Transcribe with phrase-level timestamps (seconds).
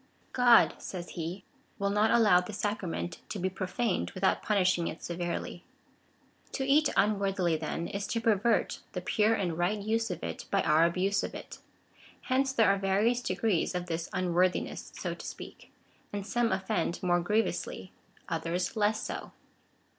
[0.33, 1.43] "God," says he,"
[1.77, 5.63] will not allow this sacrament to be pro faned without punishing it severely.''
[6.53, 10.63] To eat unworthily, then, is to pervert the pure and right use of it by
[10.63, 11.59] our abuse of it.
[12.21, 15.71] Hence there are various degrees of this unworthiness, so to speak;
[16.11, 17.91] and some offend more griev ously,
[18.27, 19.33] others less so.